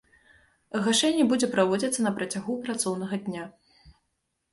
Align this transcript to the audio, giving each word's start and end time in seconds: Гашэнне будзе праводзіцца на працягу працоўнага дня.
Гашэнне 0.85 1.25
будзе 1.31 1.49
праводзіцца 1.55 2.05
на 2.05 2.13
працягу 2.15 2.55
працоўнага 2.65 3.21
дня. 3.27 3.43